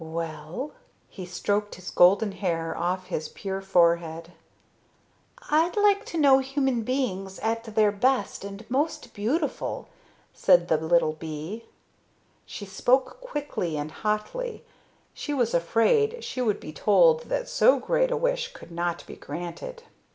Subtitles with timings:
[0.03, 0.71] "Well?"
[1.09, 4.31] He stroked his golden hair off his pure forehead.
[5.51, 9.87] "I'd like to know human beings at their best and most beautiful,"
[10.33, 11.65] said the little bee.
[12.47, 14.65] She spoke quickly and hotly.
[15.13, 19.15] She was afraid she would be told that so great a wish could not be
[19.15, 19.83] granted.